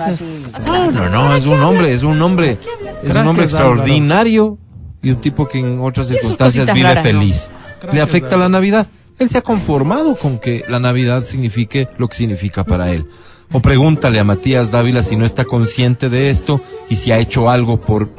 [0.66, 2.58] No, no, no, es un hombre, es un hombre,
[3.04, 4.58] es un hombre extraordinario
[5.02, 7.50] y un tipo que en otras circunstancias vive feliz.
[7.92, 8.50] Le afecta la.
[8.50, 8.88] Navidad.
[9.18, 13.06] Él se ha conformado con que la Navidad signifique lo que significa para él.
[13.52, 17.50] O pregúntale a Matías Dávila si no está consciente de esto y si ha hecho
[17.50, 18.10] algo por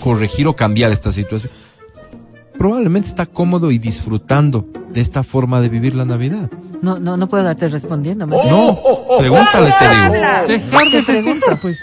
[0.00, 1.52] corregir o cambiar esta situación.
[2.58, 6.50] Probablemente está cómodo y disfrutando de esta forma de vivir la Navidad.
[6.82, 8.26] No, no, no puedo darte respondiendo.
[8.26, 8.50] María.
[8.50, 8.78] No,
[9.18, 10.48] pregúntale, te digo.
[10.48, 11.78] Dejar ¿Qué de festejar, pues.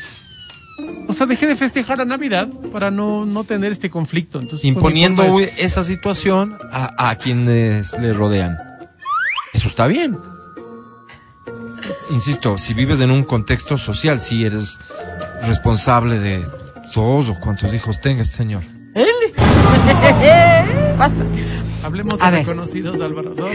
[1.07, 4.39] O sea, dejé de festejar la Navidad para no, no tener este conflicto.
[4.39, 5.23] Entonces, imponiendo
[5.57, 8.57] esa situación a, a quienes le rodean.
[9.53, 10.17] Eso está bien.
[12.09, 14.79] Insisto, si vives en un contexto social, si eres
[15.45, 16.45] responsable de
[16.95, 18.63] dos o cuantos hijos tengas, señor.
[20.97, 21.23] Basta.
[21.83, 22.45] Hablemos A de ver.
[22.45, 23.33] reconocidos, Álvaro.
[23.35, 23.51] Dos.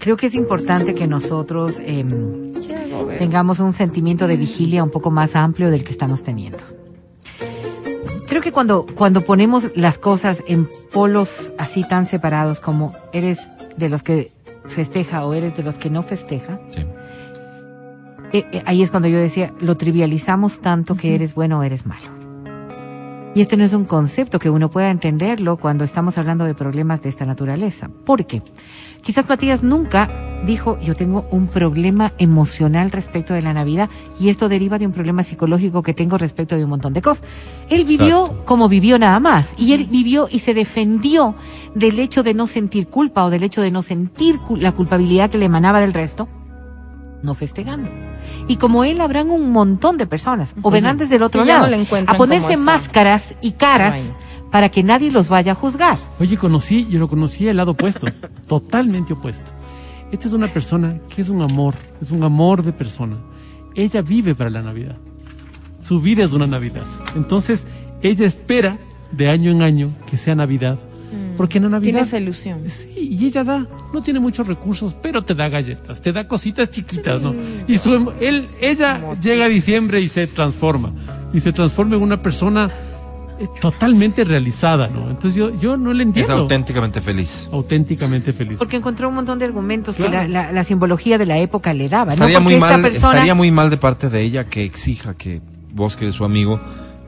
[0.00, 2.52] Creo que es importante que nosotros em,
[3.18, 6.58] tengamos un sentimiento de vigilia un poco más amplio del que estamos teniendo.
[8.26, 13.90] Creo que cuando, cuando ponemos las cosas en polos así tan separados como eres de
[13.90, 14.32] los que
[14.64, 16.80] festeja o eres de los que no festeja, Sí.
[18.32, 21.84] eh, eh, ahí es cuando yo decía, lo trivializamos tanto que eres bueno o eres
[21.84, 22.19] malo.
[23.32, 27.00] Y este no es un concepto que uno pueda entenderlo cuando estamos hablando de problemas
[27.00, 27.88] de esta naturaleza.
[28.04, 28.42] ¿Por qué?
[29.02, 30.10] Quizás Matías nunca
[30.44, 33.88] dijo, yo tengo un problema emocional respecto de la Navidad
[34.18, 37.22] y esto deriva de un problema psicológico que tengo respecto de un montón de cosas.
[37.68, 38.44] Él vivió Exacto.
[38.46, 41.36] como vivió nada más y él vivió y se defendió
[41.76, 45.38] del hecho de no sentir culpa o del hecho de no sentir la culpabilidad que
[45.38, 46.28] le emanaba del resto
[47.22, 47.90] no festejando.
[48.48, 51.68] Y como él habrán un montón de personas, o vendrán desde el otro no lado,
[51.68, 53.96] le encuentran a ponerse máscaras y caras
[54.50, 55.98] para que nadie los vaya a juzgar.
[56.18, 58.06] Oye, conocí, yo lo conocí el lado opuesto,
[58.48, 59.52] totalmente opuesto.
[60.10, 63.16] Esta es una persona que es un amor, es un amor de persona.
[63.74, 64.96] Ella vive para la Navidad.
[65.82, 66.84] Su vida es una Navidad.
[67.14, 67.64] Entonces,
[68.02, 68.76] ella espera
[69.12, 70.78] de año en año que sea Navidad.
[71.36, 71.92] Porque en la Navidad...
[71.92, 72.62] Tiene esa ilusión.
[72.68, 76.70] Sí, y ella da, no tiene muchos recursos, pero te da galletas, te da cositas
[76.70, 77.34] chiquitas, ¿no?
[77.66, 80.92] Y su, em- él, ella llega a diciembre y se transforma,
[81.32, 82.70] y se transforma en una persona
[83.38, 85.08] eh, totalmente realizada, ¿no?
[85.10, 86.32] Entonces yo, yo no le Es entiendo.
[86.34, 87.48] auténticamente feliz.
[87.52, 88.58] auténticamente feliz.
[88.58, 91.88] Porque encontró un montón de argumentos que la, la- la simbología de la época le
[91.88, 92.12] daba.
[92.12, 92.44] Estaría ¿no?
[92.44, 93.12] muy esta mal, persona...
[93.14, 95.40] estaría muy mal de parte de ella que exija que
[95.72, 96.60] vos que eres su amigo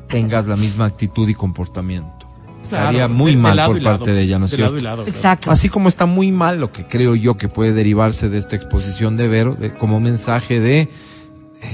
[0.09, 2.22] tengas la misma actitud y comportamiento.
[2.68, 4.85] Claro, Estaría muy de- mal lado por lado, parte de ella, ¿no es lado cierto?
[4.85, 5.16] lado, claro.
[5.16, 5.51] Exacto.
[5.51, 9.16] Así como está muy mal lo que creo yo que puede derivarse de esta exposición
[9.16, 10.88] de Vero, de, como mensaje de, eh,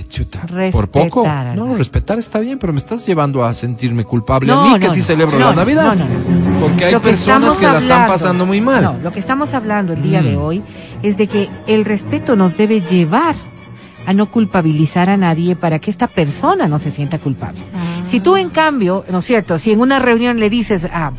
[0.08, 0.40] chuta,
[0.72, 1.22] por poco.
[1.24, 4.78] Respetar, No, respetar está bien, pero me estás llevando a sentirme culpable No, a mí
[4.78, 5.06] que no, sí no.
[5.06, 5.94] celebro No, la Navidad.
[5.96, 6.60] no, no, no.
[6.60, 8.82] Porque hay que personas que la están pasando muy mal.
[8.82, 10.24] No, lo que estamos hablando el día Mm.
[10.24, 10.62] de hoy
[11.02, 13.34] es de que el respeto nos debe llevar
[14.08, 17.60] a no culpabilizar a nadie para que esta persona no se sienta culpable.
[18.08, 19.58] Si tú, en cambio, ¿no es cierto?
[19.58, 21.12] Si en una reunión le dices a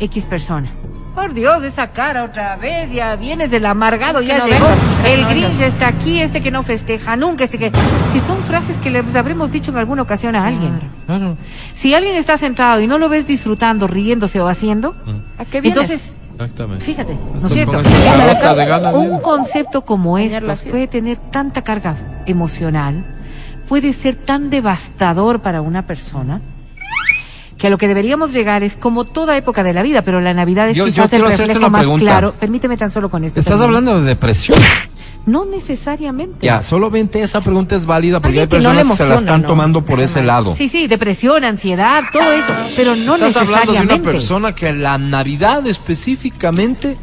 [0.00, 0.68] X persona,
[1.14, 5.22] por Dios, esa cara otra vez, ya vienes del amargado, ya no llegó, vengas, el
[5.22, 5.68] no Grinch vengas.
[5.72, 7.70] está aquí, este que no festeja nunca, este que...
[7.70, 10.78] Que son frases que les habremos dicho en alguna ocasión a alguien.
[11.06, 11.38] Claro.
[11.72, 14.94] Si alguien está sentado y no lo ves disfrutando, riéndose o haciendo,
[15.38, 15.90] ¿A qué vienes?
[15.90, 16.84] entonces, Exactamente.
[16.84, 17.72] fíjate, ¿no es cierto?
[17.72, 19.20] con esta loca de gana, Un bien.
[19.20, 21.96] concepto como estos puede tener tanta carga
[22.26, 23.04] emocional,
[23.68, 26.40] puede ser tan devastador para una persona,
[27.56, 30.34] que a lo que deberíamos llegar es como toda época de la vida, pero la
[30.34, 32.04] Navidad es Yo- yo quizás el reflejo más pregunta.
[32.04, 32.32] claro.
[32.38, 33.40] Permíteme tan solo con esto.
[33.40, 34.58] Estás hablando de depresión.
[35.26, 36.46] No necesariamente.
[36.46, 39.14] Ya, solamente esa pregunta es válida porque hay Alguien que no personas que se la
[39.16, 39.48] están ¿no?
[39.48, 40.54] tomando por ese lado.
[40.56, 44.98] Sí, sí, depresión, ansiedad, todo eso, pero no Estás hablando de una persona que la
[44.98, 46.96] Navidad específicamente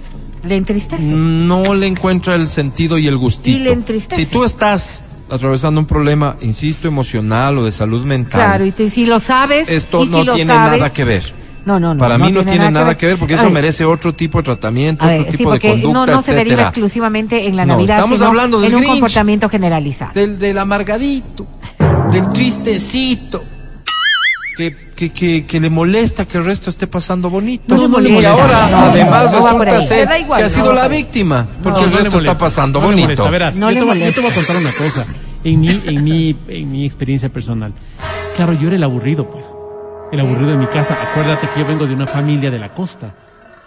[0.45, 1.03] Le entristece.
[1.03, 3.57] no le encuentra el sentido y el gustito.
[3.57, 4.23] Y le entristece.
[4.23, 8.89] Si tú estás atravesando un problema, insisto, emocional o de salud mental, Claro, y te-
[8.89, 11.42] si lo sabes, esto y no tiene sabes- nada que ver.
[11.65, 11.99] No, no, no.
[11.99, 15.05] Para mí no tiene nada que ver porque eso ver, merece otro tipo de tratamiento,
[15.05, 18.17] otro sí, tipo de conducta, no, no se deriva exclusivamente en la No, Navidad, estamos
[18.19, 18.93] sino hablando del en un Grinch.
[18.95, 20.11] comportamiento generalizado.
[20.13, 21.47] Del, del amargadito,
[22.11, 23.43] del tristecito,
[24.57, 27.75] que, que, que, que le molesta que el resto esté pasando bonito.
[27.75, 28.31] No le y molesta.
[28.31, 31.91] ahora, No, además, no resulta ser igual, que ha sido la víctima, porque No, el
[31.91, 33.01] resto está molesta, pasando bonito.
[33.03, 33.29] molesta.
[33.29, 34.15] Verás, No yo, le te voy, yo molesta.
[34.15, 35.05] te voy a contar una cosa.
[35.45, 37.73] En mi, en, mi, en mi experiencia personal.
[38.35, 39.45] Claro, yo era el aburrido, pues.
[40.13, 40.95] El aburrido de mi casa.
[41.09, 43.15] Acuérdate que yo vengo de una familia de la costa.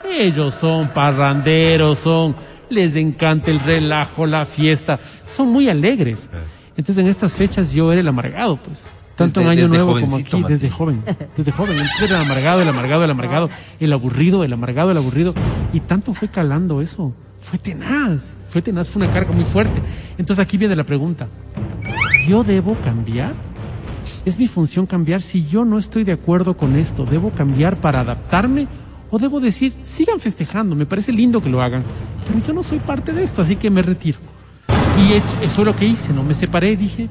[0.08, 2.36] Ellos son parranderos, son...
[2.70, 5.00] Les encanta el relajo, la fiesta.
[5.26, 6.30] Son muy alegres.
[6.76, 8.84] Entonces en estas fechas yo era el amargado, pues.
[9.16, 11.02] Tanto en Año Nuevo como aquí, desde joven.
[11.36, 11.72] Desde joven.
[11.72, 13.50] Entonces era el amargado, el amargado, el amargado.
[13.80, 15.34] El aburrido, el amargado, el aburrido.
[15.72, 17.12] Y tanto fue calando eso.
[17.40, 18.22] Fue tenaz.
[18.50, 19.82] Fue tenaz, fue una carga muy fuerte.
[20.16, 21.26] Entonces aquí viene la pregunta.
[22.28, 23.34] ¿Yo debo cambiar?
[24.24, 27.04] ¿Es mi función cambiar si yo no estoy de acuerdo con esto?
[27.04, 28.66] ¿Debo cambiar para adaptarme?
[29.10, 31.84] ¿O debo decir, sigan festejando, me parece lindo que lo hagan,
[32.26, 34.18] pero yo no soy parte de esto, así que me retiro?
[34.98, 36.22] Y he hecho- eso es lo que hice, ¿no?
[36.24, 37.08] Me separé y dije,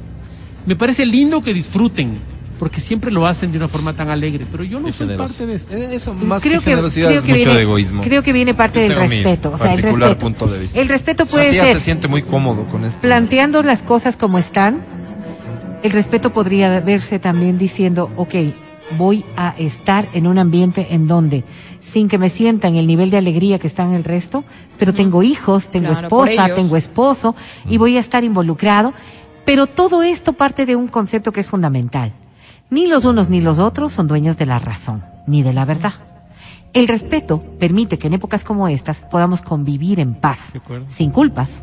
[0.66, 2.18] me parece lindo que disfruten,
[2.60, 5.56] porque siempre lo hacen de una forma tan alegre, pero yo no soy parte de
[5.56, 5.74] esto.
[5.76, 8.02] Eh, Eso más creo que generosidad creo es que mucho viene, de egoísmo.
[8.02, 9.52] Creo que viene parte del respeto.
[9.54, 10.18] O sea, el respeto.
[10.18, 10.80] punto de vista.
[10.80, 13.00] El respeto puede Matías ser se siente muy cómodo con esto.
[13.02, 14.84] planteando las cosas como están.
[15.86, 18.34] El respeto podría verse también diciendo, ok,
[18.98, 21.44] voy a estar en un ambiente en donde,
[21.80, 24.44] sin que me sienta en el nivel de alegría que está en el resto,
[24.80, 27.36] pero tengo hijos, tengo Claro, esposa, tengo esposo
[27.70, 28.96] y voy a estar involucrado.
[29.46, 32.14] Pero todo esto parte de un concepto que es fundamental.
[32.72, 35.94] Ni los unos ni los otros son dueños de la razón, ni de la verdad.
[36.74, 40.52] El respeto permite que en épocas como estas podamos convivir en paz,
[40.88, 41.62] sin culpas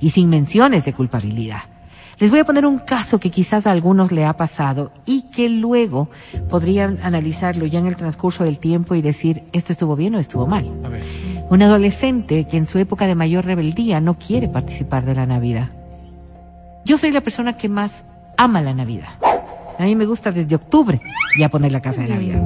[0.00, 1.77] y sin menciones de culpabilidad.
[2.20, 5.48] Les voy a poner un caso que quizás a algunos le ha pasado y que
[5.48, 6.08] luego
[6.48, 10.44] podrían analizarlo ya en el transcurso del tiempo y decir, esto estuvo bien o estuvo
[10.44, 10.68] mal.
[10.84, 11.04] A ver,
[11.48, 15.70] Un adolescente que en su época de mayor rebeldía no quiere participar de la Navidad.
[16.84, 18.04] Yo soy la persona que más
[18.36, 19.10] ama la Navidad.
[19.78, 21.00] A mí me gusta desde octubre
[21.38, 22.42] ya poner la casa de Navidad.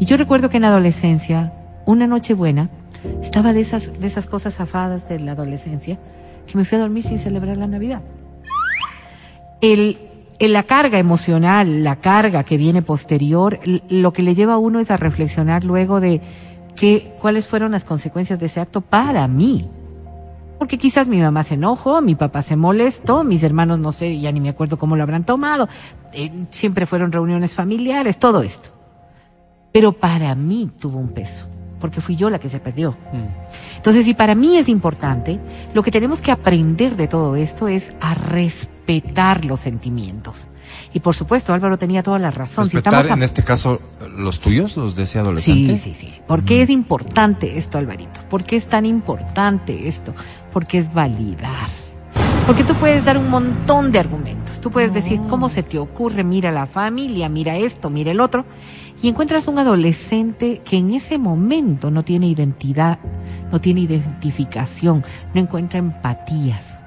[0.00, 1.52] Y yo recuerdo que en adolescencia,
[1.84, 2.70] una noche buena,
[3.20, 5.98] estaba de esas, de esas cosas zafadas de la adolescencia,
[6.46, 8.00] que me fui a dormir sin celebrar la Navidad.
[9.60, 9.98] El,
[10.38, 14.78] el- la carga emocional, la carga que viene posterior, lo que le lleva a uno
[14.78, 16.20] es a reflexionar luego de
[16.76, 19.68] qué, cuáles fueron las consecuencias de ese acto para mí.
[20.58, 24.32] Porque quizás mi mamá se enojó, mi papá se molestó, mis hermanos no sé, ya
[24.32, 25.68] ni me acuerdo cómo lo habrán tomado.
[26.12, 28.70] Eh, siempre fueron reuniones familiares, todo esto.
[29.72, 31.46] Pero para mí tuvo un peso,
[31.78, 32.96] porque fui yo la que se perdió.
[33.76, 35.38] Entonces, si para mí es importante,
[35.74, 38.77] lo que tenemos que aprender de todo esto es a respetar
[39.44, 40.48] los sentimientos.
[40.92, 42.64] Y por supuesto, Álvaro tenía toda la razón.
[42.64, 43.80] Si Respetar estamos a- en este caso
[44.16, 45.76] los tuyos, los de ese adolescente.
[45.76, 46.14] Sí, sí, sí.
[46.26, 48.20] ¿Por qué es importante esto, Alvarito?
[48.30, 50.14] ¿Por qué es tan importante esto?
[50.52, 51.68] Porque es validar.
[52.46, 54.60] Porque tú puedes dar un montón de argumentos.
[54.62, 56.24] Tú puedes decir, ¿cómo se te ocurre?
[56.24, 58.46] Mira la familia, mira esto, mira el otro.
[59.02, 62.98] Y encuentras un adolescente que en ese momento no tiene identidad,
[63.52, 66.77] no tiene identificación, no encuentra empatías.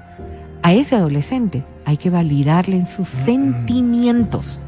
[0.62, 4.60] A ese adolescente hay que validarle en sus sentimientos,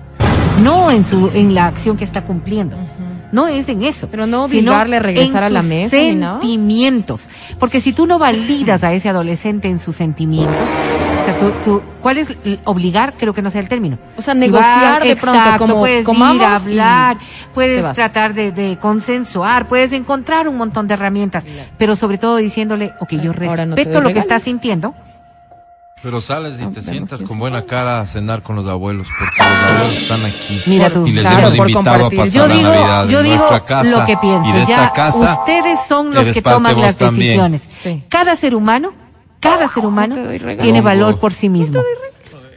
[0.63, 2.77] no en su en la acción que está cumpliendo.
[3.33, 4.07] No es en eso.
[4.11, 5.91] Pero no obligarle a regresar en a la sus mesa.
[5.91, 7.29] Sentimientos.
[7.59, 11.83] Porque si tú no validas a ese adolescente en sus sentimientos, o sea, tú, tú-
[12.01, 12.33] ¿cuál es
[12.65, 13.15] obligar?
[13.19, 13.99] Creo que no sea el término.
[14.17, 17.17] O sea, Si negociar va- de pronto, exacto, como puedes comamos ir a hablar,
[17.53, 21.45] puedes tratar de, de consensuar, puedes encontrar un montón de herramientas,
[21.77, 24.95] pero sobre todo diciéndole, ok, yo no respeto lo que estás sintiendo,
[26.05, 29.49] Pero sales y te vemos sientas con buena cara a cenar con los abuelos, porque
[29.51, 30.61] los abuelos están aquí.
[30.67, 31.07] Mira tú.
[31.07, 32.19] Y les Claro, hemos por invitado a compartir.
[32.21, 33.91] pasar yo la digo, Navidad yo en digo nuestra casa.
[33.91, 34.49] lo que pienso.
[34.51, 37.21] Y de ya casa, ustedes son los que toman las también.
[37.31, 37.63] decisiones.
[37.71, 38.05] Sí.
[38.11, 38.93] Cada ser humano,
[39.41, 41.81] cada ser humano te tiene valor por sí mismo.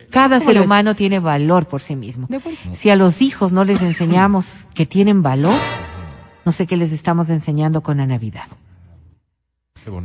[0.10, 2.28] Cada ¿Cómo ser humano tiene valor por sí mismo.
[2.74, 5.56] Si a los hijos no les enseñamos que tienen valor,
[6.46, 8.48] no sé qué les estamos enseñando con la Navidad.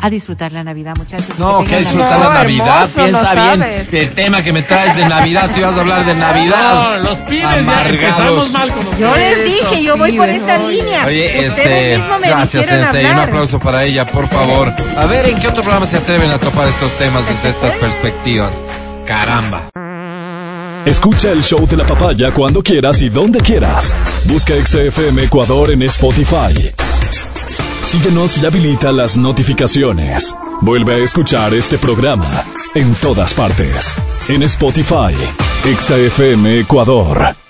[0.01, 1.39] A disfrutar la Navidad, muchachos.
[1.39, 2.83] No, que disfrutar No, la Navidad.
[2.83, 3.93] hermoso, Piensa no bien sabes.
[3.93, 5.51] el tema que me traes de Navidad.
[5.53, 6.75] Si vas a hablar de Navidad.
[7.03, 7.91] No, los pibes ya Amargados.
[7.91, 10.77] empezamos mal con los Yo les dije, yo voy por esta oye.
[10.83, 11.05] línea.
[11.07, 13.07] Oye, Ustedes este, me gracias, Sensei.
[13.07, 14.73] Un aplauso para ella, por favor.
[14.97, 18.63] A ver, ¿en qué otro programa se atreven a topar estos temas desde estas perspectivas?
[19.07, 19.63] Caramba.
[20.85, 23.95] Escucha el show de la papaya cuando quieras y donde quieras.
[24.25, 26.73] Busca XFM Ecuador en Spotify.
[27.83, 30.35] Síguenos y habilita las notificaciones.
[30.63, 33.95] Vuelve a escuchar este programa en todas partes.
[34.29, 35.15] En Spotify,
[35.77, 37.42] XFM Ecuador.